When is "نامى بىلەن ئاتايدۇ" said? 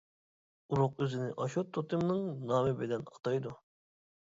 2.51-3.59